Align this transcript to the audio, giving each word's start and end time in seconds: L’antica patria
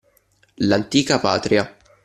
L’antica 0.57 1.19
patria 1.19 1.77